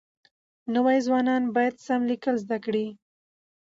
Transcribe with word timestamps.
نوي 0.73 0.97
ځوانان 1.05 1.43
بايد 1.55 1.75
سم 1.85 2.01
ليکل 2.09 2.35
زده 2.43 2.57
کړي. 2.65 2.87